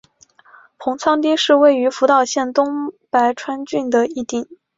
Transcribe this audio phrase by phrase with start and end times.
[0.79, 4.47] 棚仓町是位于福岛县东白川郡的一町。